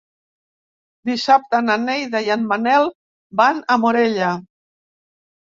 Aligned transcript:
Dissabte 1.09 1.59
na 1.65 1.75
Neida 1.81 2.21
i 2.29 2.33
en 2.37 2.47
Manel 2.53 2.89
van 3.43 3.61
a 3.75 3.79
Morella. 3.85 4.33